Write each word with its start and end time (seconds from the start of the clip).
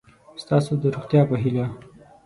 ستاسو 0.43 0.71
د 0.81 0.83
روغتیا 0.95 1.21
په 1.29 1.35
هیله 1.43 1.65